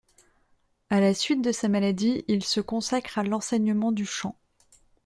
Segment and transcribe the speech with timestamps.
[0.89, 4.35] À la suite de sa maladie, il se consacre à l'enseignement du chant.